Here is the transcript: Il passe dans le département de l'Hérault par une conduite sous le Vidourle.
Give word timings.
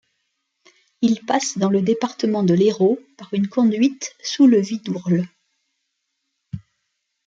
Il 1.03 1.23
passe 1.27 1.59
dans 1.59 1.69
le 1.69 1.83
département 1.83 2.41
de 2.41 2.55
l'Hérault 2.55 2.97
par 3.17 3.31
une 3.35 3.47
conduite 3.47 4.15
sous 4.23 4.47
le 4.47 4.59
Vidourle. 4.59 5.27